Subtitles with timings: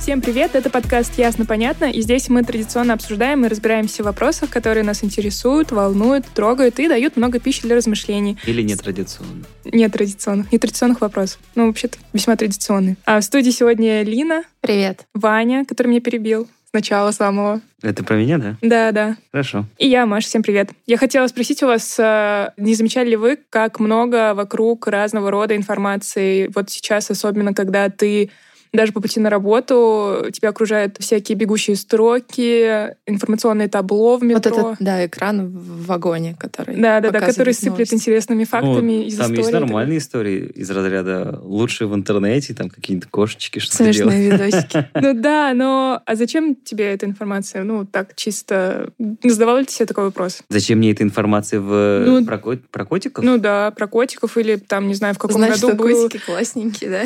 [0.00, 4.48] Всем привет, это подкаст «Ясно, понятно», и здесь мы традиционно обсуждаем и разбираемся в вопросах,
[4.48, 8.38] которые нас интересуют, волнуют, трогают и дают много пищи для размышлений.
[8.46, 9.44] Или нетрадиционно?
[9.66, 11.38] Нет традиционных, нетрадиционных вопросов.
[11.54, 12.96] Ну, вообще-то, весьма традиционные.
[13.04, 15.04] А в студии сегодня Лина, Привет.
[15.12, 17.60] Ваня, который меня перебил сначала самого.
[17.82, 18.56] Это про меня, да?
[18.62, 19.16] Да, да.
[19.32, 19.66] Хорошо.
[19.76, 20.70] И я, Маша, всем привет.
[20.86, 25.54] Я хотела спросить у вас, э, не замечали ли вы, как много вокруг разного рода
[25.54, 28.30] информации, вот сейчас, особенно когда ты
[28.72, 34.52] даже по пути на работу тебя окружают всякие бегущие строки, информационное табло в Вот метро.
[34.72, 37.94] этот, да, экран в вагоне, который Да, да, да, который сыплет новости.
[37.94, 39.38] интересными фактами Ну, из там истории.
[39.38, 43.96] есть и так нормальные истории из разряда лучшие в интернете, там какие-то кошечки, что делают.
[43.96, 44.88] Смешные видосики.
[45.00, 47.64] Ну да, но а зачем тебе эта информация?
[47.64, 48.90] Ну, так чисто...
[49.24, 50.40] Задавал ли ты себе такой вопрос?
[50.48, 52.04] Зачем мне эта информация в...
[52.06, 53.24] Ну, про, ко- про котиков?
[53.24, 56.02] Ну да, про котиков или там, не знаю, в каком Знаешь, году что был...
[56.04, 57.02] котики классненькие, да?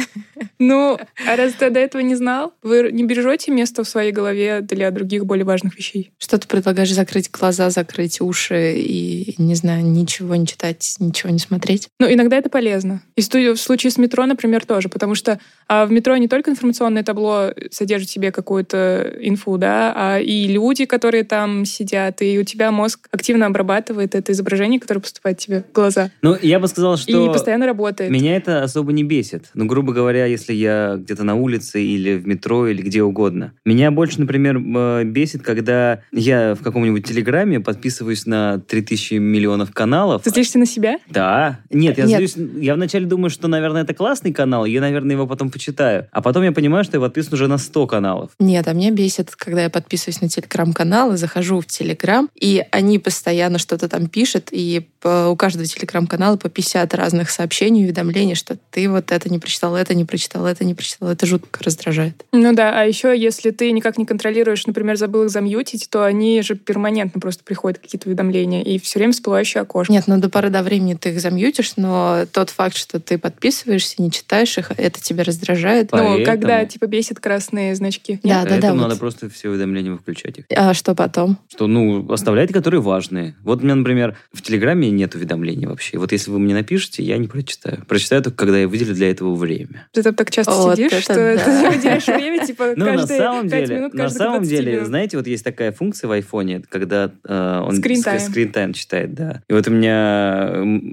[0.59, 4.61] Ну, а раз ты до этого не знал, вы не бережете место в своей голове
[4.61, 6.13] для других более важных вещей?
[6.19, 11.39] Что ты предлагаешь закрыть глаза, закрыть уши и, не знаю, ничего не читать, ничего не
[11.39, 11.89] смотреть?
[11.99, 13.03] Ну, иногда это полезно.
[13.17, 15.39] И в случае с метро, например, тоже, потому что
[15.69, 20.47] а, в метро не только информационное табло содержит в себе какую-то инфу, да, а и
[20.47, 25.65] люди, которые там сидят, и у тебя мозг активно обрабатывает это изображение, которое поступает тебе
[25.69, 26.11] в глаза.
[26.23, 27.25] Ну, я бы сказал, что...
[27.25, 28.11] И постоянно работает.
[28.11, 29.47] Меня это особо не бесит.
[29.55, 33.53] Ну, грубо говоря, если я где-то на улице или в метро или где угодно.
[33.65, 40.23] Меня больше, например, э, бесит, когда я в каком-нибудь телеграме подписываюсь на 3000 миллионов каналов.
[40.23, 40.99] Ты злишься на себя?
[41.09, 41.61] Да.
[41.71, 42.19] Нет, я Нет.
[42.31, 46.07] злюсь- Я вначале думаю, что, наверное, это классный канал, я, наверное, его потом почитаю.
[46.13, 48.31] А потом я понимаю, что я подписан уже на 100 каналов.
[48.39, 52.99] Нет, а меня бесит, когда я подписываюсь на телеграм-канал и захожу в телеграм, и они
[52.99, 58.57] постоянно что-то там пишут, и по- у каждого телеграм-канала по 50 разных сообщений, уведомлений, что
[58.71, 61.09] ты вот это не прочитал, это не прочитал, это не прочитал.
[61.11, 62.25] Это жутко раздражает.
[62.33, 66.43] Ну да, а еще если ты никак не контролируешь, например, забыл их замьютить, то они
[66.43, 69.93] же перманентно просто приходят какие-то уведомления, и все время всплывающее окошко.
[69.93, 74.01] Нет, ну до поры до времени ты их замьютишь, но тот факт, что ты подписываешься,
[74.01, 75.91] не читаешь их, это тебя раздражает.
[75.93, 78.21] Ну, Поэтому- когда типа бесит красные значки.
[78.23, 78.51] Да, да, да.
[78.51, 78.89] Поэтому вот.
[78.89, 80.45] надо просто все уведомления выключать их.
[80.55, 81.39] А что потом?
[81.49, 83.35] Что, ну, оставляйте, которые важные.
[83.43, 85.99] Вот у меня, например, в Телеграме нет уведомлений вообще.
[85.99, 87.85] Вот если вы мне напишете, я не прочитаю.
[87.87, 89.89] Прочитаю только, когда я выделю для этого время.
[89.93, 91.45] Ты там так часто Вот сидишь, это что да.
[91.71, 94.73] ты выделяешь время, типа, Ну, на каждые самом пять деле, минут, на самом 15 деле,
[94.75, 94.87] минут.
[94.89, 98.29] знаете, вот есть такая функция в айфоне, когда э, он Screen ск- time.
[98.33, 99.43] screen time читает, да.
[99.49, 100.53] И вот у меня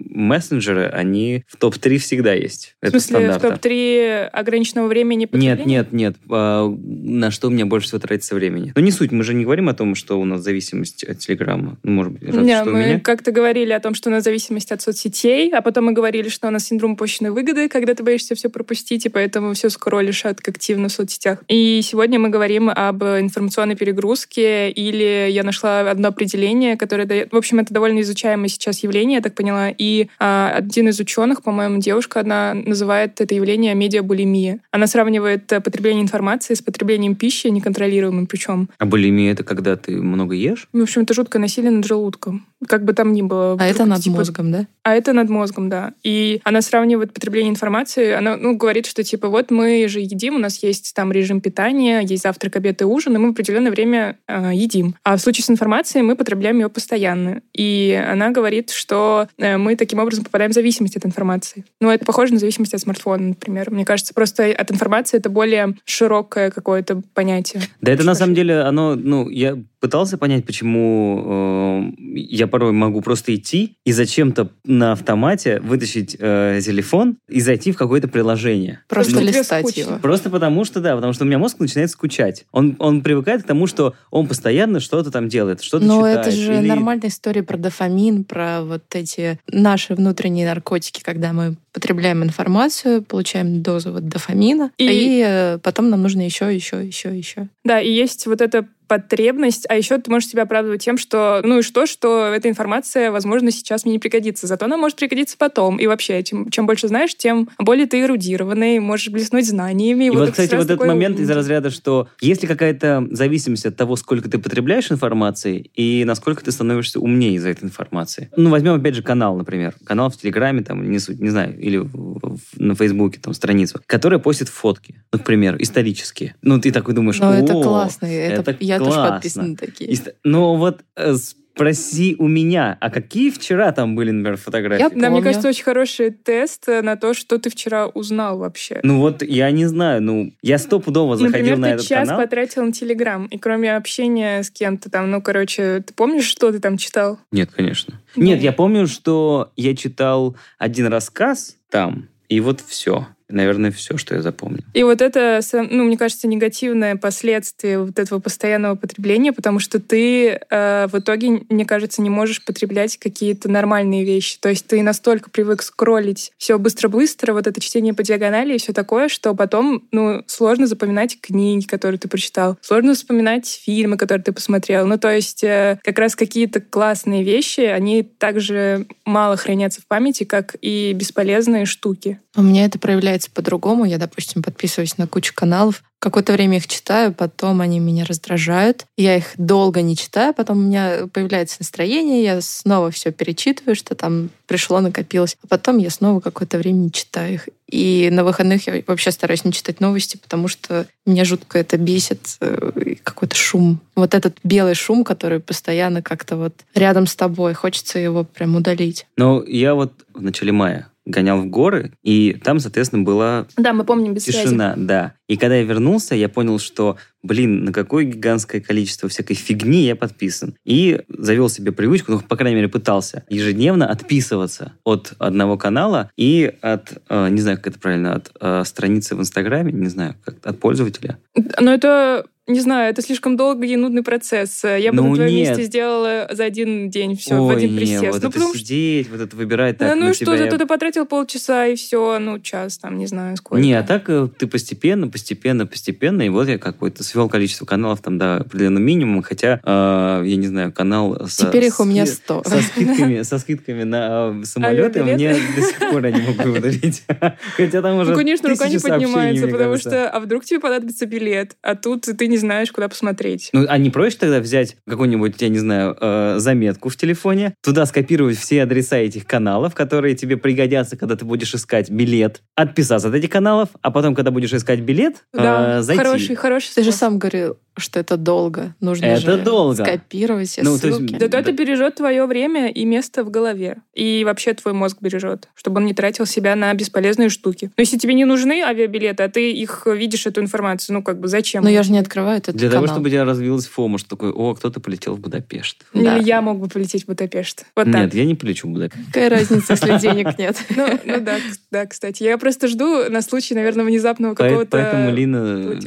[0.10, 2.76] мессенджеры, они в топ-3 всегда есть.
[2.82, 3.62] В Это смысле, в стандарт.
[3.62, 6.16] топ-3 ограниченного времени Нет, нет, нет.
[6.30, 8.72] А, на что у меня больше всего тратится времени?
[8.76, 11.78] Ну, не суть, мы же не говорим о том, что у нас зависимость от Телеграма.
[11.84, 13.00] Ну, может быть, разве Не, что у мы меня.
[13.00, 16.48] как-то говорили о том, что у нас зависимость от соцсетей, а потом мы говорили, что
[16.48, 20.48] у нас синдром упущенной выгоды, когда ты боишься все пропустить, и поэтому все скроллишь так
[20.48, 21.40] активно в соцсетях.
[21.48, 27.32] И сегодня мы говорим об информационной перегрузке, или я нашла одно определение, которое дает...
[27.32, 31.44] В общем, это довольно изучаемое сейчас явление, я так поняла, и а, один из ученых,
[31.44, 34.60] по-моему, девушка одна, называет это явление медиабулимия.
[34.72, 38.70] Она сравнивает э, потребление информации с потреблением пищи, неконтролируемым причем.
[38.78, 40.68] А булимия это когда ты много ешь?
[40.74, 42.46] В общем, это жуткое насилие над желудком.
[42.68, 43.58] Как бы там ни было.
[43.60, 44.68] А это над Типа, мозгом, да?
[44.84, 45.94] А это над мозгом, да.
[46.04, 50.40] И она сравнивает потребление информации, она ну, говорит, что типа вот мы же едим, у
[50.40, 54.18] нас есть там режим питания, есть завтрак, обед и ужин, и мы в определенное время
[54.28, 54.96] э, едим.
[55.04, 57.42] А в случае с информацией мы потребляем ее постоянно.
[57.54, 61.66] И она говорит, что э, мы таким образом попадаем в зависимость от информации.
[61.80, 63.72] Ну, это похоже на зависимость от смартфона, например.
[63.72, 67.64] Мне кажется, просто от информации это более широкое какое-то понятие.
[67.82, 73.02] Да это на самом деле, оно, ну, я пытался понять, почему э, я порой могу
[73.02, 78.84] просто идти и зачем-то на автомате вытащить э, телефон и зайти в какое-то приложение.
[78.88, 79.91] Просто Ну, листать скучно.
[80.00, 82.46] Просто потому что, да, потому что у меня мозг начинает скучать.
[82.52, 86.20] Он, он привыкает к тому, что он постоянно что-то там делает, что-то Но читает.
[86.28, 91.56] это же или- нормальная история про дофамин, про вот эти наши внутренние наркотики, когда мы
[91.74, 97.18] потребляем информацию, получаем дозу вот дофамина, И- и, э, потом нам нужно еще, еще, еще,
[97.18, 97.48] еще.
[97.64, 101.60] Да, и есть вот эта потребность, а еще ты можешь себя оправдывать тем, что ну
[101.60, 105.78] и что, что эта информация, возможно, сейчас мне не пригодится, зато она может пригодиться потом.
[105.78, 110.06] И вообще, чем, чем больше знаешь, тем более ты эрудированный, можешь блеснуть знаниями.
[110.06, 113.78] И вот, это кстати, вот этот момент из разряда, что есть ли какая-то зависимость от
[113.78, 118.30] того, сколько ты потребляешь информации и насколько ты становишься умнее из-за этой информации.
[118.36, 119.74] Ну, возьмем, опять же, канал, например.
[119.86, 124.20] Канал в Телеграме, там, не не знаю, или в- в- на Фейсбуке там страницу, которая
[124.20, 126.36] постит фотки, ну, к примеру, исторические.
[126.42, 128.06] Ну, ты такой думаешь, Но это «О, классно.
[128.08, 129.12] Это, это я тоже классно».
[129.16, 129.90] подписана на такие.
[129.92, 131.16] Ист- Ну, вот э,
[131.54, 134.82] спроси у меня, а какие вчера там были, например, фотографии?
[134.82, 138.80] Я Да, мне кажется, очень хороший тест э, на то, что ты вчера узнал вообще.
[138.84, 142.22] Ну, вот я не знаю, ну, я стопудово заходил Например, на ты этот час канал.
[142.22, 146.60] потратил на Телеграм, и кроме общения с кем-то там, ну, короче, ты помнишь, что ты
[146.60, 147.20] там читал?
[147.32, 148.00] Нет, конечно.
[148.16, 148.24] Ну.
[148.24, 153.08] Нет, я помню, что я читал один рассказ там, и вот все.
[153.32, 154.64] Наверное, все, что я запомнил.
[154.74, 160.40] И вот это, ну, мне кажется, негативное последствие вот этого постоянного потребления, потому что ты
[160.50, 164.38] э, в итоге, мне кажется, не можешь потреблять какие-то нормальные вещи.
[164.40, 168.74] То есть ты настолько привык скроллить все быстро-быстро, вот это чтение по диагонали и все
[168.74, 174.32] такое, что потом, ну, сложно запоминать книги, которые ты прочитал, сложно вспоминать фильмы, которые ты
[174.32, 174.86] посмотрел.
[174.86, 180.24] Ну, то есть э, как раз какие-то классные вещи, они также мало хранятся в памяти,
[180.24, 182.20] как и бесполезные штуки.
[182.36, 183.84] У меня это проявляется по-другому.
[183.84, 185.84] Я, допустим, подписываюсь на кучу каналов.
[186.00, 188.86] Какое-то время их читаю, потом они меня раздражают.
[188.98, 193.94] Я их долго не читаю, потом у меня появляется настроение, я снова все перечитываю, что
[193.94, 195.38] там пришло, накопилось.
[195.44, 197.50] А потом я снова какое-то время не читаю их.
[197.70, 202.38] И на выходных я вообще стараюсь не читать новости, потому что меня жутко это бесит,
[202.40, 203.80] э, какой-то шум.
[203.96, 209.06] Вот этот белый шум, который постоянно как-то вот рядом с тобой, хочется его прям удалить.
[209.18, 213.84] Но я вот в начале мая гонял в горы, и там, соответственно, была Да, мы
[213.84, 214.44] помним без связи.
[214.44, 215.14] тишина, да.
[215.28, 219.96] И когда я вернулся, я понял, что, блин, на какое гигантское количество всякой фигни я
[219.96, 220.56] подписан.
[220.66, 226.54] И завел себе привычку, ну, по крайней мере, пытался ежедневно отписываться от одного канала и
[226.62, 230.36] от, э, не знаю, как это правильно, от э, страницы в Инстаграме, не знаю, как
[230.44, 231.18] от пользователя.
[231.60, 234.64] Но это, не знаю, это слишком долгий и нудный процесс.
[234.64, 235.50] Я бы Ну, на твоем нет.
[235.50, 238.02] месте сделала за один день все, в Ой, один не, присест.
[238.04, 240.58] вот ну, это потому что сидеть, вот это выбирать так ну на и что, зато
[240.58, 243.62] ты потратил полчаса и все, ну час там, не знаю сколько.
[243.64, 248.02] Не, а так э, ты постепенно, постепенно, постепенно, и вот я какой-то свел количество каналов
[248.02, 252.06] там до определенного минимума, хотя, э, я не знаю, канал со, Теперь их у меня
[252.06, 252.44] ски- 100.
[252.46, 255.40] со скидками, со скидками на э, самолеты, Авиабилеты?
[255.40, 257.04] мне до сих пор я не могу удалить.
[257.58, 261.56] Хотя там уже Ну, конечно, рука не поднимается, потому что, а вдруг тебе понадобится билет,
[261.62, 263.50] а тут ты не знаешь, куда посмотреть.
[263.54, 267.86] Ну, а не проще тогда взять какую-нибудь, я не знаю, э, заметку в телефоне, туда
[267.86, 273.16] скопировать все адреса этих каналов, которые тебе пригодятся, когда ты будешь искать билет, отписаться от
[273.16, 276.04] этих каналов, а потом, когда будешь искать билет, Да, зайти.
[276.04, 276.92] хороший, хороший Ты же.
[277.02, 278.76] Сам говорил, что это долго.
[278.82, 279.84] Нужно Это же долго.
[279.84, 281.16] скопировать все Ну, то есть, ссылки.
[281.18, 281.40] Да, Да.
[281.40, 283.78] это бережет твое время и место в голове.
[283.94, 287.72] И вообще твой мозг бережет, чтобы он не тратил себя на бесполезные штуки.
[287.78, 291.28] Но если тебе не нужны авиабилеты, а ты их видишь, эту информацию, ну как бы
[291.28, 291.64] зачем?
[291.64, 292.84] Но я же не открываю этот Для канал.
[292.84, 295.86] того, чтобы у тебя развилась фома, что такое, о, кто-то полетел в Будапешт.
[295.94, 296.18] Или Да.
[296.18, 297.66] я мог бы полететь в Будапешт.
[297.76, 297.96] Вот так.
[297.96, 299.06] Нет, я не полечу в Будапешт.
[299.08, 300.58] Какая разница, если денег нет?
[300.76, 301.38] Ну, ну да,
[301.72, 302.24] да, кстати.
[302.24, 304.70] Я просто жду на случай, наверное, внезапного какого-то...
[304.72, 305.80] Поэтому Лина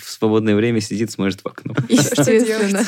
[0.00, 1.74] в свободное время сидит, смотрит в окно.
[1.88, 2.84] Естественно.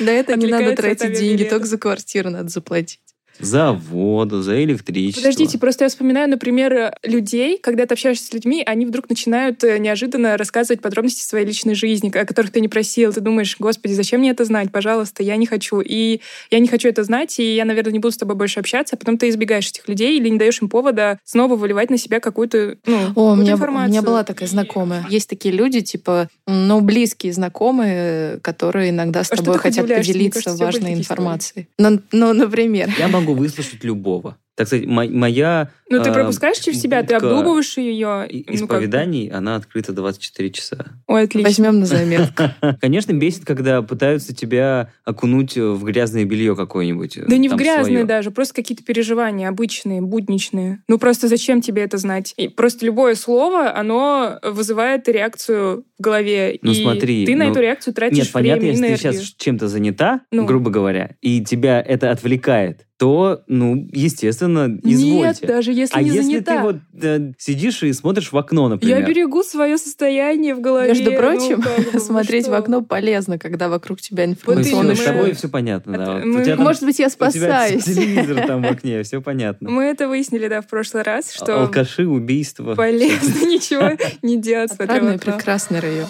[0.00, 3.00] Да это не надо тратить деньги, только за квартиру надо заплатить.
[3.40, 5.22] За воду, за электричество.
[5.22, 9.78] Подождите, просто я вспоминаю, например, людей, когда ты общаешься с людьми, они вдруг начинают э,
[9.78, 13.12] неожиданно рассказывать подробности своей личной жизни, о которых ты не просил.
[13.12, 14.70] Ты думаешь, господи, зачем мне это знать?
[14.70, 15.80] Пожалуйста, я не хочу.
[15.80, 16.20] И
[16.50, 18.98] я не хочу это знать, и я, наверное, не буду с тобой больше общаться, а
[18.98, 22.76] потом ты избегаешь этих людей или не даешь им повода снова выливать на себя какую-то,
[22.86, 23.90] ну, О, у меня, у информацию.
[23.90, 25.06] меня была такая знакомая.
[25.08, 30.64] Есть такие люди, типа, ну, близкие знакомые, которые иногда с А тобой хотят поделиться кажется,
[30.64, 31.68] у важной информацией.
[31.78, 32.90] Ну, ну, например.
[32.98, 34.36] Я могу выслушать любого.
[34.60, 38.26] Так сказать, мо- моя Ну, ты э, пропускаешь через себя, ты обдумываешь ее.
[38.28, 40.84] и- ну, исповеданий, она открыта 24 часа.
[41.06, 41.48] Ой, отлично.
[41.48, 42.42] Возьмем на заметку.
[42.80, 47.20] Конечно, бесит, когда пытаются тебя окунуть в грязное белье какое-нибудь.
[47.26, 48.04] Да не в своё.
[48.04, 50.82] даже, просто какие-то переживания обычные, будничные.
[50.88, 52.34] Ну просто зачем тебе это знать?
[52.36, 56.58] И просто любое слово, оно вызывает реакцию в голове.
[56.60, 59.34] Ну, и смотри, ты на ну, эту реакцию тратишь Нет, понятно, время, если ты сейчас
[59.38, 60.44] чем-то занята, Ну.
[60.44, 65.06] грубо говоря, и тебя это отвлекает, то, ну, естественно, извольте.
[65.16, 66.56] Нет, даже если а не если занята.
[66.58, 68.98] ты вот э, сидишь и смотришь в окно, например?
[69.00, 70.90] Я берегу свое состояние в голове.
[70.90, 72.58] Между ну, прочим, как бы, вы смотреть в что?
[72.58, 75.34] окно полезно, когда вокруг тебя Ой, информационный с мы- тобой шум.
[75.34, 76.02] все понятно, да.
[76.02, 77.84] Это Вот мы- там- Может быть, я у тебя спасаюсь.
[77.84, 79.70] телевизор там в окне, все понятно.
[79.70, 82.74] Мы это выяснили, да, в прошлый раз, что Алкаши, убийства.
[82.74, 86.06] полезно ничего не делать, в Отрадный прекрасный район.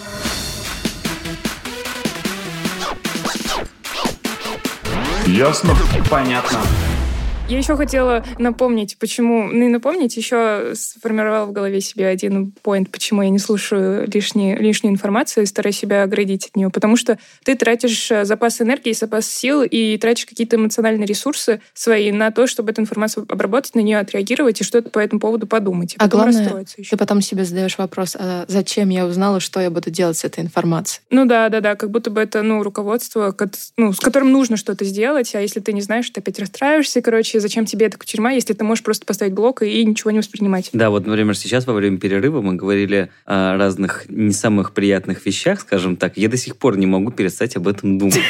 [5.31, 5.73] Ясно?
[6.09, 6.59] Понятно.
[7.51, 9.49] Я еще хотела напомнить, почему...
[9.51, 14.55] Ну и напомнить, еще сформировала в голове себе один поинт, почему я не слушаю лишней,
[14.55, 16.69] лишнюю информацию и стараюсь себя оградить от нее.
[16.69, 22.13] Потому что ты тратишь э, запас энергии, запас сил и тратишь какие-то эмоциональные ресурсы свои
[22.13, 25.95] на то, чтобы эту информацию обработать, на нее отреагировать и что-то по этому поводу подумать.
[25.95, 29.89] И а главное, ты потом себе задаешь вопрос, а зачем я узнала, что я буду
[29.89, 31.03] делать с этой информацией?
[31.09, 33.35] Ну да, да, да, как будто бы это ну, руководство,
[33.75, 37.40] ну, с которым нужно что-то сделать, а если ты не знаешь, ты опять расстраиваешься, короче,
[37.41, 40.69] зачем тебе эта тюрьма, если ты можешь просто поставить блок и ничего не воспринимать.
[40.73, 45.61] Да, вот, например, сейчас во время перерыва мы говорили о разных не самых приятных вещах,
[45.61, 46.17] скажем так.
[46.17, 48.19] Я до сих пор не могу перестать об этом думать.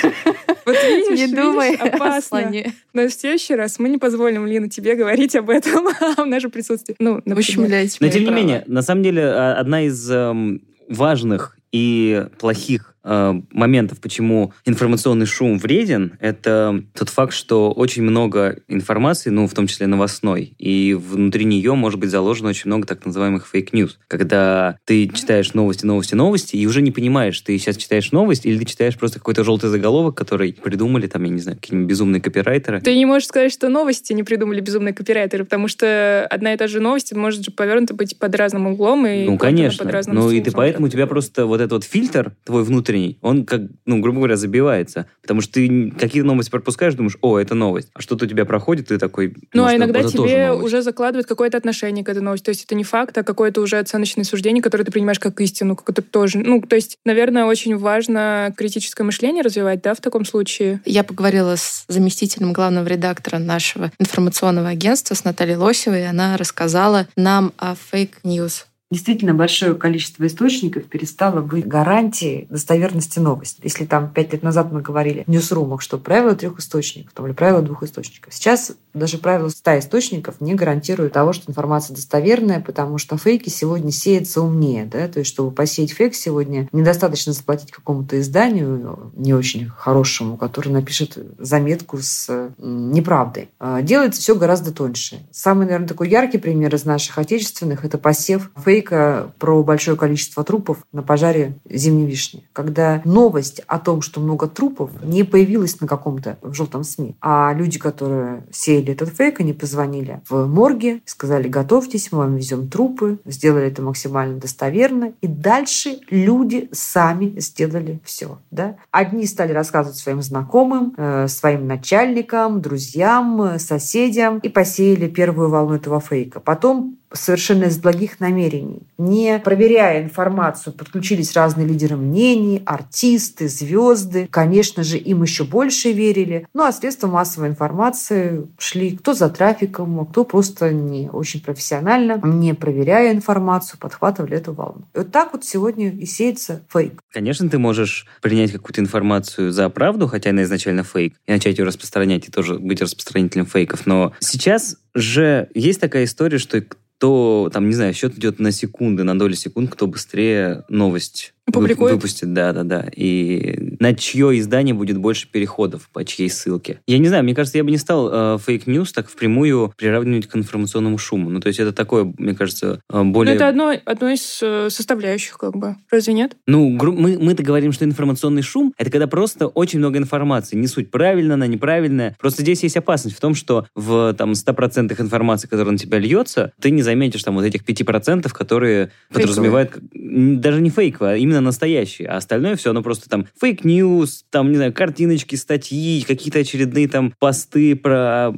[0.64, 2.52] Вот видишь, не думай, опасно.
[2.94, 5.86] Но в следующий раз мы не позволим, Лина, тебе говорить об этом
[6.18, 6.96] в нашем присутствии.
[7.00, 7.90] Ну, например.
[8.00, 14.00] Но тем не менее, на самом деле, а, одна из эм, важных и плохих моментов,
[14.00, 19.88] почему информационный шум вреден, это тот факт, что очень много информации, ну, в том числе
[19.88, 25.08] новостной, и внутри нее может быть заложено очень много так называемых fake news, когда ты
[25.08, 28.98] читаешь новости, новости, новости, и уже не понимаешь, ты сейчас читаешь новость, или ты читаешь
[28.98, 32.82] просто какой-то желтый заголовок, который придумали, там, я не знаю, какие-нибудь безумные копирайтеры.
[32.82, 36.68] Ты не можешь сказать, что новости не придумали безумные копирайтеры, потому что одна и та
[36.68, 39.86] же новость может же повернута быть под разным углом и ну, конечно.
[39.86, 42.91] под разным Ну, и ты поэтому у тебя просто вот этот вот фильтр твой внутренний
[42.92, 45.08] внутренний, он, как, ну, грубо говоря, забивается.
[45.22, 47.90] Потому что ты какие-то новости пропускаешь, думаешь, о, это новость.
[47.94, 49.36] А что-то у тебя проходит, ты такой...
[49.54, 52.46] Ну, а иногда тебе уже закладывают какое-то отношение к этой новости.
[52.46, 55.76] То есть это не факт, а какое-то уже оценочное суждение, которое ты принимаешь как истину,
[55.76, 56.40] как это тоже...
[56.40, 60.82] Ну, то есть, наверное, очень важно критическое мышление развивать, да, в таком случае.
[60.86, 67.08] Я поговорила с заместителем главного редактора нашего информационного агентства, с Натальей Лосевой, и она рассказала
[67.16, 73.62] нам о fake news действительно большое количество источников перестало быть гарантией достоверности новости.
[73.64, 77.34] Если там пять лет назад мы говорили в ньюсрумах, что правило трех источников там, или
[77.34, 78.34] правило двух источников.
[78.34, 83.92] Сейчас даже правило ста источников не гарантирует того, что информация достоверная, потому что фейки сегодня
[83.92, 84.86] сеются умнее.
[84.86, 85.08] Да?
[85.08, 91.18] То есть, чтобы посеять фейк сегодня, недостаточно заплатить какому-то изданию не очень хорошему, который напишет
[91.38, 93.50] заметку с неправдой.
[93.60, 95.26] А, делается все гораздо тоньше.
[95.32, 100.44] Самый, наверное, такой яркий пример из наших отечественных– это посев фейк фейка про большое количество
[100.44, 102.48] трупов на пожаре зимней вишни.
[102.54, 107.54] Когда новость о том, что много трупов, не появилась на каком-то в желтом СМИ, а
[107.54, 113.20] люди, которые сеяли этот фейк, они позвонили в морге, сказали, готовьтесь, мы вам везем трупы,
[113.26, 118.40] сделали это максимально достоверно, и дальше люди сами сделали все.
[118.50, 118.78] Да?
[118.90, 126.00] Одни стали рассказывать своим знакомым, э, своим начальникам, друзьям, соседям и посеяли первую волну этого
[126.00, 126.40] фейка.
[126.40, 128.84] Потом совершенно из благих намерений.
[128.98, 134.28] Не проверяя информацию, подключились разные лидеры мнений, артисты, звезды.
[134.32, 136.48] Конечно же, им еще больше верили.
[136.54, 142.20] Ну а средства массовой информации шли кто за трафиком, а кто просто не очень профессионально,
[142.24, 144.84] не проверяя информацию, подхватывали эту волну.
[144.94, 147.02] И вот так вот сегодня и сеется фейк.
[147.12, 151.66] Конечно, ты можешь принять какую-то информацию за правду, хотя она изначально фейк, и начать ее
[151.66, 153.86] распространять, и тоже быть распространителем фейков.
[153.86, 156.64] Но сейчас же есть такая история, что
[157.02, 161.94] то, там, не знаю, счет идет на секунды, на доли секунд, кто быстрее новость Публикует?
[161.94, 162.86] Выпустит, да, да, да.
[162.96, 166.80] И на чье издание будет больше переходов, по чьей ссылке.
[166.88, 170.36] Я не знаю, мне кажется, я бы не стал fake news так впрямую приравнивать к
[170.36, 171.30] информационному шуму.
[171.30, 173.34] Ну, то есть это такое, мне кажется, э, более...
[173.34, 175.76] Но это одно, одно из э, составляющих, как бы.
[175.90, 176.36] Разве нет?
[176.48, 180.56] Ну, мы, мы-то говорим, что информационный шум— это когда просто очень много информации.
[180.56, 182.16] Не суть правильно, она неправильная.
[182.20, 186.54] Просто здесь есть опасность в том, что в там 100% информации, которая на тебя льется,
[186.60, 189.28] ты не заметишь там вот этих 5%, которые Фейковые.
[189.28, 194.26] подразумевают даже не фейковые, а именно настоящие, а остальное все, оно просто там fake news,
[194.30, 198.34] там, не знаю, картиночки, статьи, какие-то очередные там посты про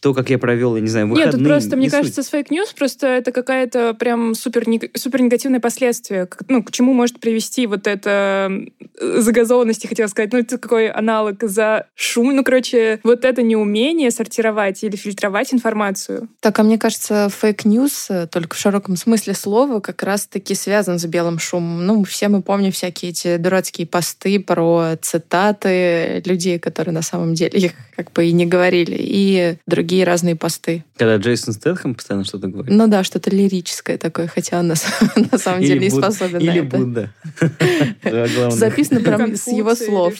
[0.00, 1.32] то, как я провел, я не знаю, выходные.
[1.32, 1.98] Нет, тут просто, мне суть.
[1.98, 6.28] кажется, с fake news просто это какая-то прям супер, супер негативное последствие.
[6.48, 8.50] Ну, к чему может привести вот это
[9.00, 14.82] загазованности, хотела сказать, ну, это какой аналог за шум, ну, короче, вот это неумение сортировать
[14.82, 16.28] или фильтровать информацию.
[16.40, 20.98] Так, а мне кажется, fake news, э, только в широком смысле слова, как раз-таки связан
[20.98, 21.86] с белым шумом.
[21.86, 27.58] Ну, все мы помним всякие эти дурацкие посты про цитаты людей, которые на самом деле
[27.58, 30.84] их как бы и не говорили, и другие разные посты.
[30.96, 32.72] Когда Джейсон Стэтхэм постоянно что-то говорит.
[32.72, 34.76] Ну да, что-то лирическое такое, хотя он на,
[35.36, 36.76] самом деле не способен Или на это.
[36.78, 37.10] Будда.
[38.50, 40.14] Записано прям с его слов.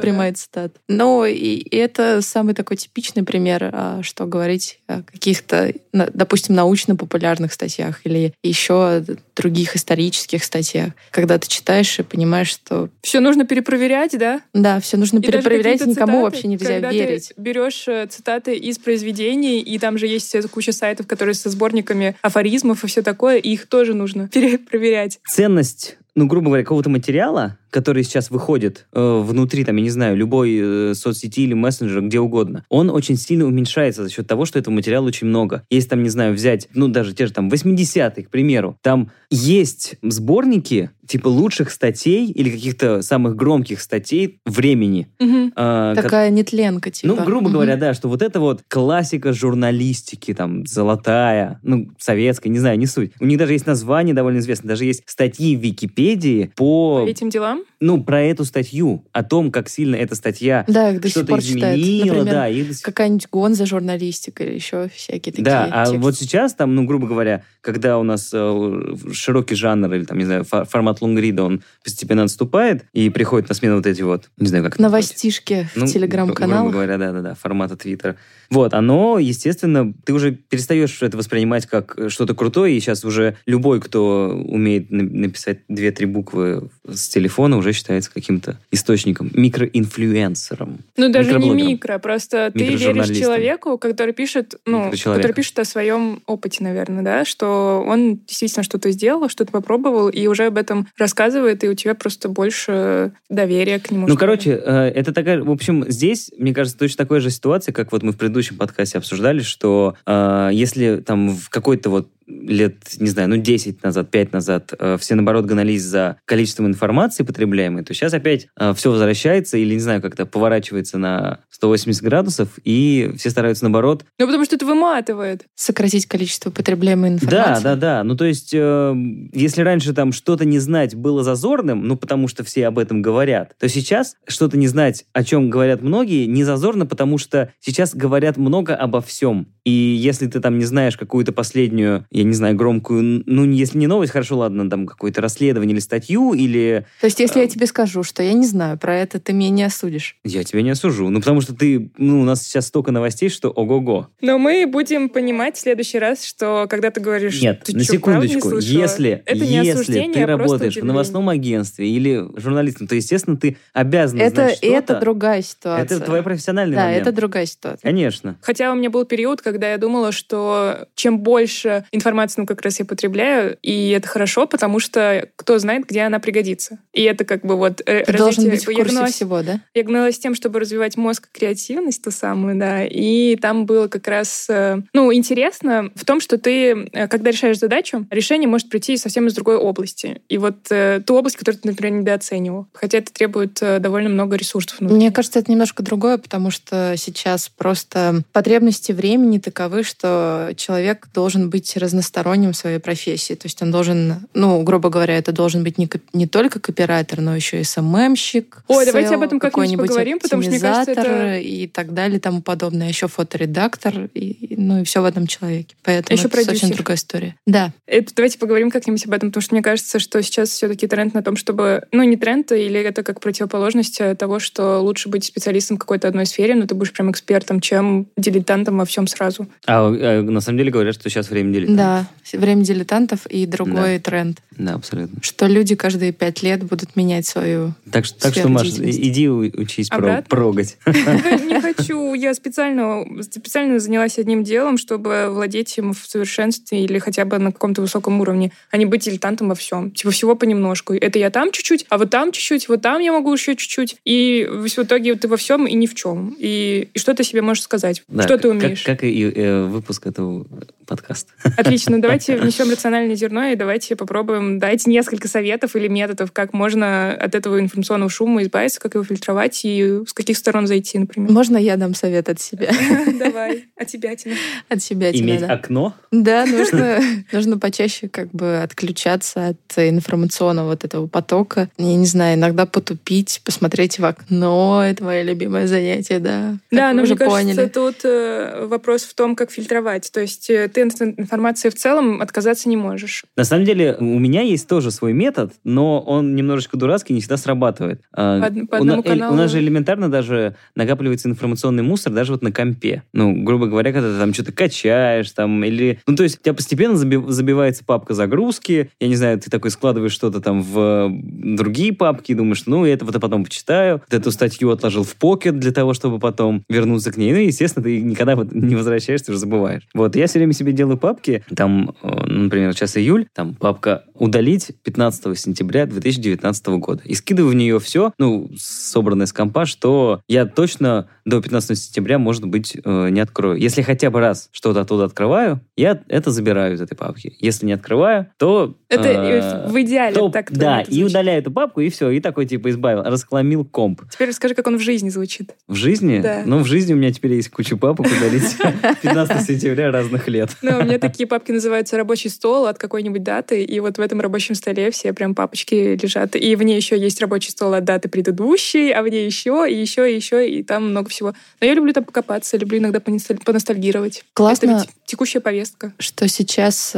[0.00, 0.78] Прямая цитата.
[0.88, 8.02] Ну, и это самый такой типичный пример, а, что говорить о каких-то, допустим, научно-популярных статьях
[8.04, 12.90] или еще других исторических статьях, когда ты читаешь и понимаешь, что...
[13.02, 14.40] Все нужно перепроверять, да?
[14.54, 17.07] Да, все нужно и перепроверять, никому вообще нельзя верить.
[17.08, 17.32] Проверить.
[17.36, 22.16] берешь э, цитаты из произведений, и там же есть э, куча сайтов, которые со сборниками
[22.22, 25.20] афоризмов и все такое, и их тоже нужно перепроверять.
[25.26, 30.16] Ценность ну, грубо говоря, какого-то материала, который сейчас выходит э, внутри, там, я не знаю,
[30.16, 34.58] любой э, соцсети или мессенджера, где угодно, он очень сильно уменьшается за счет того, что
[34.58, 35.62] этого материала очень много.
[35.70, 39.96] Если там, не знаю, взять, ну, даже те же там 80-е, к примеру, там есть
[40.02, 45.08] сборники, типа лучших статей или каких-то самых громких статей времени.
[45.18, 45.52] Мгм.
[45.56, 47.14] э, Такая нетленка, типа.
[47.14, 47.52] ну, грубо Мгм.
[47.54, 52.86] говоря, да, что вот это вот классика журналистики, там, золотая, ну, советская, не знаю, не
[52.86, 53.12] суть.
[53.20, 57.30] У них даже есть название довольно известное, даже есть статьи в Википедии по, По этим
[57.30, 57.57] делам?
[57.58, 61.12] Instagram ну, про эту статью, о том, как сильно эта статья Да, их до сих
[61.12, 61.78] что-то пор читают.
[61.80, 65.84] изменила, Например, да, и до сих- какая-нибудь гонза журналистика или еще всякие такие да, а
[65.84, 65.98] тексты.
[65.98, 70.24] вот сейчас там, ну, грубо говоря, когда у нас э, широкий жанр или там, не
[70.24, 74.48] знаю, фо- формат лонгрида, он постепенно отступает и приходит на смену вот эти вот, не
[74.48, 74.78] знаю, как.
[74.78, 76.62] Новостишки Ну, в телеграм-каналах.
[76.62, 78.16] Грубо говоря, да-да-да, формата Твиттера.
[78.50, 83.36] Вот, оно, естественно, ты уже перестаешь это воспринимать как э, что-то крутое, и сейчас уже
[83.46, 90.80] любой, кто умеет на- написать две-три буквы с телефона, уже считается каким-то источником, микроинфлюенсером.
[90.96, 96.22] Ну, даже не микро, просто ты веришь человеку, который пишет, ну, который пишет о своем
[96.26, 101.64] опыте, наверное, да, что он действительно что-то сделал, что-то попробовал, и уже об этом рассказывает,
[101.64, 104.06] и у тебя просто больше доверия к нему.
[104.06, 105.42] Ну, короче, э, это такая...
[105.42, 108.98] В общем, здесь, мне кажется, точно такая же ситуация, как вот мы в предыдущем подкасте
[108.98, 114.32] обсуждали, что э, если там в какой-то вот лет, не знаю, ну, 10 назад, 5
[114.32, 117.22] назад, э, все, наоборот, гонались за количеством информации
[117.58, 123.10] потребляемой, то сейчас опять все возвращается или, не знаю, как-то поворачивается на 180 градусов, и
[123.16, 125.44] все стараются, наоборот, Ну, потому что это выматывает.
[125.56, 127.62] Сократить количество потребляемой Да, информации.
[127.64, 128.04] да, да.
[128.04, 128.94] Ну, то есть, э,
[129.32, 133.54] если раньше там что-то не знать было зазорным, ну, потому что все об этом говорят,
[133.58, 138.36] то сейчас что-то не знать, о чем говорят многие, не зазорно, потому что сейчас говорят
[138.36, 139.48] много обо всем.
[139.64, 143.86] И если ты там не знаешь какую-то последнюю, я не знаю, громкую, ну, если не
[143.86, 147.47] новость, хорошо, ладно, там какое-то расследование или статью, или То есть, если я Эм.
[147.48, 150.16] Тебе скажу, что я не знаю про это, ты меня не осудишь.
[150.24, 151.08] я тебя не осужу.
[151.08, 154.08] Ну, потому что ты, ну, у нас сейчас столько новостей, что ого-го.
[154.20, 157.40] Но мы будем понимать в следующий раз, что когда ты говоришь...
[157.42, 160.76] Нет, «Ты на чё, не секундочку, слышала?» если, это не если ты а просто работаешь
[160.76, 164.74] в новостном агентстве или журналистом, то, естественно, ты обязан Это, знать что-то.
[164.74, 165.84] это другая ситуация.
[165.96, 167.02] Это твой профессиональный Да, момент.
[167.02, 167.88] это другая ситуация.
[167.88, 168.38] Конечно.
[168.42, 172.78] Хотя у меня был период, когда я думала, что чем больше информации, ну, как раз
[172.78, 176.78] я потребляю, и это хорошо, потому что кто знает, где она пригодится.
[176.92, 179.42] И это как бы вот э, Ты должен развитие- быть в я курсе гналась- всего,
[179.42, 179.60] да?
[179.74, 182.84] Я гналась тем, чтобы развивать мозг и креативность, ту самую, да.
[182.84, 187.58] И там было как раз, э, ну, интересно в том, что ты, э, когда решаешь
[187.58, 190.20] задачу, решение может прийти совсем из другой области.
[190.28, 192.66] И вот ту область, которую ты, например, недооценивал.
[192.72, 194.80] Хотя это требует довольно много ресурсов.
[194.80, 194.96] внутри.
[194.96, 201.50] Мне кажется, это немножко другое, потому что сейчас просто потребности времени таковы, что человек должен
[201.50, 203.34] быть разносторонним в своей профессии.
[203.34, 207.36] То есть он должен, ну, грубо говоря, это должен быть не, не только копирайтер, но
[207.36, 208.62] еще и СММщик.
[208.68, 212.20] Ой, давайте об этом как-нибудь поговорим, потому что, мне кажется, это- и так далее и
[212.20, 212.88] тому подобное.
[212.88, 215.76] Еще фоторедактор, и, ну и все в этом человеке.
[215.84, 217.34] Поэтому Еще это совсем другая история.
[217.46, 217.72] Да.
[217.86, 221.22] Это, давайте поговорим как-нибудь об этом, потому что мне кажется, что сейчас все-таки тренд на
[221.22, 221.82] том, чтобы...
[221.92, 226.08] Ну, не тренд, или это как противоположность э, того, что лучше быть специалистом в какой-то
[226.08, 229.46] одной сфере, но ты будешь прям экспертом, чем дилетантом во всем сразу.
[229.66, 231.76] А, э, на самом деле говорят, что сейчас время делить.
[231.76, 232.06] Да.
[232.32, 234.38] Время дилетантов и другой тренд.
[234.56, 235.22] Да, абсолютно.
[235.22, 239.88] Что люди каждые пять лет будут менять свою Так, что- так что, Маш, иди учись
[239.88, 240.78] про, прогать.
[240.86, 242.14] Не хочу.
[242.14, 247.52] Я специально, специально занялась одним делом, чтобы владеть им в совершенстве или хотя бы на
[247.52, 249.90] каком-то высоком уровне, а не быть дилетантом во всем.
[249.90, 250.94] Типа всего понемножку.
[250.94, 253.96] Это я там чуть-чуть, а вот там чуть-чуть, вот там я могу еще чуть-чуть.
[254.04, 256.34] И в итоге ты во всем и ни в чем.
[256.38, 258.02] И, и что ты себе можешь сказать?
[258.08, 258.82] Да, что ты как- умеешь?
[258.82, 260.46] Как, и э, выпуск этого
[260.86, 261.32] подкаста.
[261.56, 266.97] Отлично, давайте внесем рациональное зерно и давайте попробуем дать несколько советов или методов, как можно
[267.06, 271.30] от этого информационного шума избавиться, как его фильтровать и с каких сторон зайти, например.
[271.30, 272.70] Можно я дам совет от себя?
[273.18, 274.34] Давай, от тебя, Тина.
[274.68, 275.94] От себя тебе, Иметь окно.
[276.10, 277.00] Да, нужно,
[277.32, 281.68] нужно почаще как бы отключаться от информационного вот этого потока.
[281.78, 284.82] Я не знаю, иногда потупить, посмотреть в окно.
[284.84, 286.56] Это мое любимое занятие, да.
[286.70, 287.68] Да, но уже мне кажется, поняли.
[287.68, 290.10] тут э, вопрос в том, как фильтровать.
[290.12, 293.24] То есть э, ты от информации в целом отказаться не можешь.
[293.36, 297.36] На самом деле, у меня есть тоже свой метод, но он немножечко дурацкий, не всегда
[297.36, 298.00] срабатывает.
[298.12, 299.34] А, По по у, одному каналу.
[299.34, 303.02] у нас же элементарно даже накапливается информационный мусор даже вот на компе.
[303.12, 306.00] Ну, грубо говоря, когда ты там что-то качаешь, там, или...
[306.06, 309.70] Ну, то есть у тебя постепенно заби- забивается папка загрузки, я не знаю, ты такой
[309.70, 311.10] складываешь что-то там в
[311.56, 314.02] другие папки думаешь, ну, это вот я потом почитаю.
[314.10, 317.32] Вот эту статью отложил в покет для того, чтобы потом вернуться к ней.
[317.32, 319.82] Ну, естественно, ты никогда вот не возвращаешься, уже забываешь.
[319.94, 324.04] Вот, я все время себе делаю папки, там, э, ну, например, сейчас июль, там папка
[324.14, 326.77] «Удалить 15 сентября 2019 года».
[327.04, 332.18] И скидываю в нее все, ну, собранное с компа, что я точно до 15 сентября,
[332.18, 333.58] может быть, э, не открою.
[333.58, 337.36] Если хотя бы раз что-то оттуда открываю, я это забираю из этой папки.
[337.40, 338.76] Если не открываю, то...
[338.88, 342.20] Это э, в идеале то- так Да, это и удаляю эту папку, и все, и
[342.20, 344.02] такой, типа, избавил, расхламил комп.
[344.10, 345.54] Теперь расскажи, как он в жизни звучит.
[345.66, 346.20] В жизни?
[346.20, 346.42] Да.
[346.46, 348.56] Ну, в жизни у меня теперь есть куча папок удалить
[349.02, 350.50] 15 сентября разных лет.
[350.62, 354.20] Ну, у меня такие папки называются рабочий стол от какой-нибудь даты, и вот в этом
[354.20, 356.36] рабочем столе все прям папочки лежат.
[356.36, 359.74] И в ней еще есть рабочий стол от даты предыдущей, а в ней еще, и
[359.74, 361.34] еще, и еще, и там много всего.
[361.60, 364.24] Но я люблю там покопаться, люблю иногда поностальгировать.
[364.34, 364.66] Классно.
[364.66, 365.92] Это ведь текущая повестка.
[365.98, 366.90] что сейчас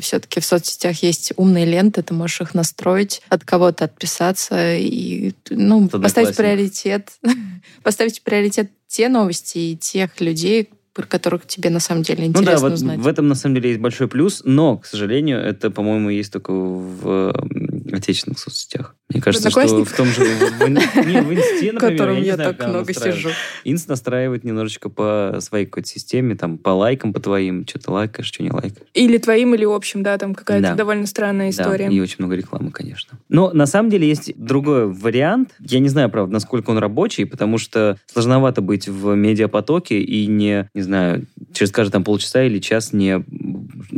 [0.00, 5.88] все-таки в соцсетях есть умные ленты, ты можешь их настроить, от кого-то отписаться и ну,
[5.88, 7.10] поставить приоритет,
[7.82, 12.40] поставить приоритет те новости и тех людей, про которых тебе на самом деле Ну да,
[12.40, 12.98] интересно вот узнать.
[13.00, 16.52] в этом на самом деле есть большой плюс, но, к сожалению, это, по-моему, есть только
[16.52, 18.94] в м, отечественных соцсетях.
[19.08, 20.24] Мне кажется, что в том же...
[20.24, 23.28] в- не, в инсте, например, котором я не я знаю, так много сижу.
[23.62, 28.42] Инст настраивает немножечко по своей какой-то системе, там, по лайкам, по твоим, что-то лайкаешь, что
[28.42, 28.88] не лайкаешь.
[28.94, 30.74] Или твоим, или общим, да, там какая-то Да.
[30.74, 31.86] довольно странная история.
[31.88, 33.16] Да, и очень много рекламы, конечно.
[33.28, 35.50] Но на самом деле есть другой вариант.
[35.60, 40.68] Я не знаю, правда, насколько он рабочий, потому что сложновато быть в медиапотоке и не,
[40.74, 43.24] не знаю, через каждые там полчаса или час не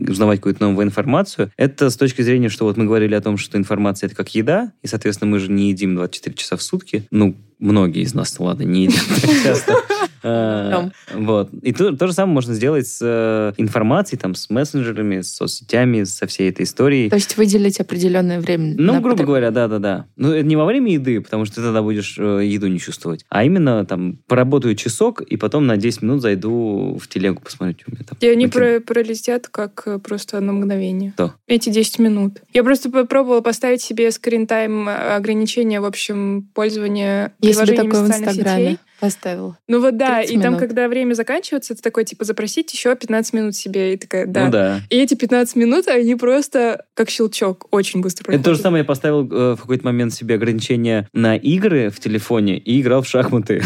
[0.08, 1.50] узнавать какую-то новую информацию.
[1.56, 4.72] Это с точки зрения, что вот мы говорили о том, что информация это как еда,
[4.82, 7.06] и, соответственно, мы же не едим 24 часа в сутки.
[7.12, 9.74] Ну, многие из нас, ладно, не едят так часто.
[10.22, 11.50] А, Вот.
[11.62, 16.04] И то, то же самое можно сделать с э, информацией, там, с мессенджерами, с соцсетями,
[16.04, 17.08] со всей этой историей.
[17.08, 18.74] То есть выделить определенное время.
[18.76, 20.06] Ну, грубо потреб- говоря, да-да-да.
[20.16, 23.24] Ну, это не во время еды, потому что ты тогда будешь э, еду не чувствовать,
[23.28, 27.92] а именно там поработаю часок, и потом на 10 минут зайду в телегу посмотреть, у
[27.92, 28.18] меня там.
[28.20, 31.12] И они про- пролетят как э, просто на мгновение.
[31.12, 31.34] Что?
[31.46, 32.42] Эти 10 минут.
[32.52, 38.64] Я просто попробовала поставить себе скрин-тайм э, ограничение, в общем, пользования Приложениями такое в Инстаграме
[38.64, 38.78] сетей.
[39.00, 39.58] поставила.
[39.68, 40.60] Ну вот да, 30 и там, минут.
[40.60, 43.94] когда время заканчивается, ты такой, типа, запросить еще 15 минут себе.
[43.94, 44.46] И такая, да.
[44.46, 44.80] Ну да.
[44.90, 48.62] И эти 15 минут, они просто как щелчок, очень быстро Это то же проходят.
[48.62, 53.02] самое, я поставил э, в какой-то момент себе ограничение на игры в телефоне и играл
[53.02, 53.62] в шахматы.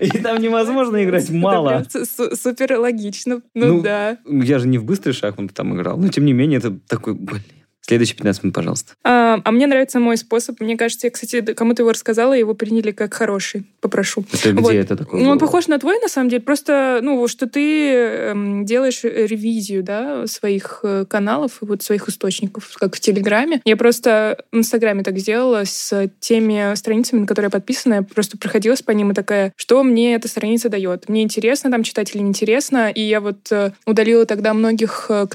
[0.00, 1.84] И там невозможно играть мало.
[1.90, 3.42] супер логично.
[3.54, 4.18] Ну, Ну, да.
[4.26, 7.42] Я же не в быстрые шахматы там играл, но тем не менее это такой, блин.
[7.86, 8.94] Следующие 15 минут, пожалуйста.
[9.04, 10.58] А, а мне нравится мой способ.
[10.60, 13.66] Мне кажется, я, кстати, кому-то его рассказала, и его приняли как хороший.
[13.82, 14.24] Попрошу.
[14.32, 14.74] Это где Вот.
[14.74, 16.40] это такое Ну, он похож на твой, на самом деле.
[16.40, 22.08] Просто, ну, что ты эм, делаешь э, ревизию, да, своих э, каналов и вот своих
[22.08, 23.60] источников, как в Телеграме.
[23.66, 27.94] Я просто в Инстаграме так сделала с теми страницами, на которые я подписана.
[27.94, 31.10] Я просто проходилась по ним и такая, что мне эта страница дает?
[31.10, 32.90] Мне интересно там читать или неинтересно?
[32.90, 35.26] И я вот э, удалила тогда многих э,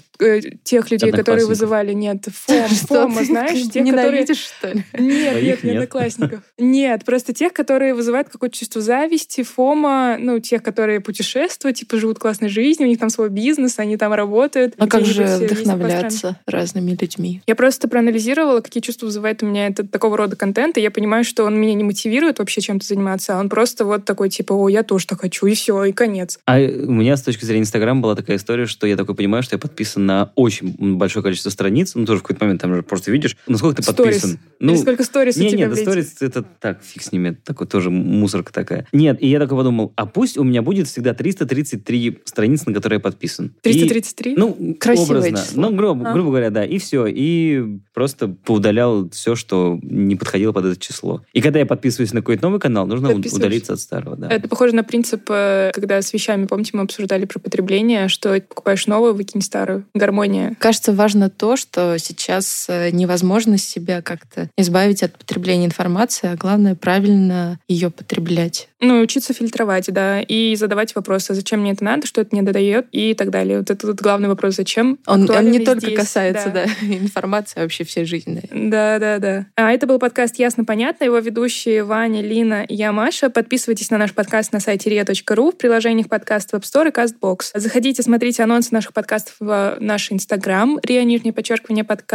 [0.63, 4.83] тех людей, которые вызывали, нет, фом, фома, знаешь, тех, которые что ли?
[4.97, 5.77] нет, Твоих нет, не нет.
[5.77, 6.41] одноклассников.
[6.57, 12.19] Нет, просто тех, которые вызывают какое-то чувство зависти, фома, ну, тех, которые путешествуют, типа, живут
[12.19, 14.75] классной жизнью, у них там свой бизнес, они там работают.
[14.77, 17.41] А как же вдохновляться разными людьми?
[17.47, 21.23] Я просто проанализировала, какие чувства вызывает у меня этот такого рода контент, и я понимаю,
[21.23, 24.69] что он меня не мотивирует вообще чем-то заниматься, а он просто вот такой, типа, о,
[24.69, 26.39] я тоже так хочу, и все, и конец.
[26.45, 29.55] А у меня с точки зрения Инстаграма была такая история, что я такой понимаю, что
[29.55, 31.93] я подписан на очень большое количество страниц.
[31.95, 34.21] Ну, тоже в какой-то момент там же просто видишь, насколько ты Сторис.
[34.21, 34.39] подписан.
[34.59, 37.89] Или сколько сторис у тебя не, да сторис это так, фиг с ними, такой тоже
[37.89, 38.85] мусорка такая.
[38.91, 42.97] Нет, и я такой подумал, а пусть у меня будет всегда 333 страницы, на которые
[42.97, 43.53] я подписан.
[43.63, 44.35] И- 333?
[44.35, 45.37] ну, Красивое образно.
[45.37, 45.61] число.
[45.69, 46.13] Ну, грубо, А.
[46.13, 46.65] грубо говоря, да.
[46.65, 47.07] И все.
[47.07, 47.63] И
[47.93, 51.21] просто поудалял все, что не подходило под это число.
[51.33, 54.27] И когда я подписываюсь на какой-то новый канал, нужно удалиться от старого, да.
[54.29, 58.87] Это похоже на принцип, э, когда с вещами, помните, мы обсуждали про потребление, что покупаешь
[58.87, 59.85] новую, выкинь старую.
[59.93, 60.55] Гармония.
[60.59, 62.18] Кажется, важно то, что сейчас
[62.67, 68.69] э, невозможно себя как-то избавить от потребления информации, а главное правильно ее потреблять.
[68.81, 72.87] Ну, учиться фильтровать, да, и задавать вопросы, зачем мне это надо, что это мне додает
[72.91, 73.59] и так далее.
[73.59, 74.99] Вот это вот главный вопрос, зачем.
[75.05, 75.99] Он, он не только здесь?
[75.99, 76.65] касается Да.
[76.65, 76.85] да.
[76.95, 78.41] информации, а вообще всей жизни.
[78.51, 79.45] Да, да, да.
[79.55, 81.03] А это был подкаст «Ясно, понятно».
[81.03, 83.29] Его ведущие Ваня, Лина и я, Маша.
[83.29, 87.59] Подписывайтесь на наш подкаст на сайте ria.ru в приложениях подкаст Web Store и CastBox.
[87.59, 92.08] Заходите, смотрите анонсы наших подкастов в наш Инстаграм, ria, нижнее подчеркивание, подкаст,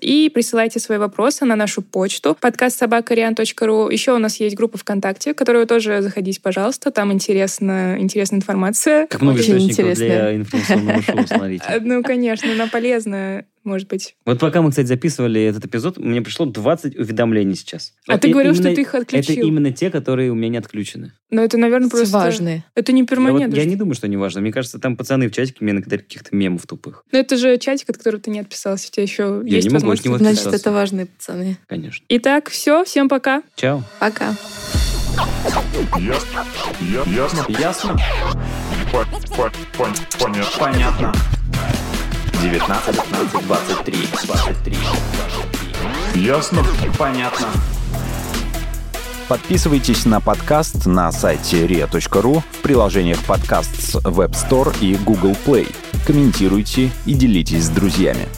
[0.00, 3.90] и присылайте свои вопросы на нашу почту подкаст собакариан.ру.
[3.90, 6.90] Еще у нас есть группа ВКонтакте, в которую тоже заходите, пожалуйста.
[6.90, 9.06] Там интересно, интересная информация.
[9.06, 11.64] Как много Очень источников для информационного шоу, смотрите.
[11.84, 14.14] Ну, конечно, она полезная, может быть.
[14.24, 17.94] Вот пока мы, кстати, записывали этот эпизод, мне пришло 20 уведомлений сейчас.
[18.08, 19.32] А Вот ты говорил, что именно- ты их отключил.
[19.36, 21.12] Это именно те, которые у меня не отключены.
[21.30, 22.16] Но это, наверное, просто...
[22.16, 22.64] важные.
[22.74, 23.54] Это не Я, вот- перманент.
[23.54, 24.40] я не думаю, что они важны.
[24.40, 27.04] Мне кажется, там пацаны в чатике мне накидали каких-то мемов тупых.
[27.10, 28.88] Но это же чатик, от которого ты не отписался.
[28.88, 30.42] У тебя еще Я есть не могу от возможность него отписаться.
[30.50, 31.56] Значит, это важные пацаны.
[31.66, 32.04] Конечно.
[32.08, 33.42] Итак, все, всем пока.
[33.56, 33.82] Чао.
[33.98, 34.34] Пока.
[35.98, 36.44] Ясно.
[37.06, 37.44] Ясно.
[37.48, 37.96] Ясно?
[38.92, 40.58] По- по- пон- Понятно.
[40.58, 41.12] Понятно.
[42.44, 44.76] 19, 15, 23, 23.
[46.16, 46.62] Ясно.
[46.98, 47.46] Понятно.
[49.28, 55.74] Подписывайтесь на подкаст на сайте ria.ru в приложениях подкаст с Web Store и Google Play.
[56.06, 58.28] Комментируйте и делитесь с друзьями.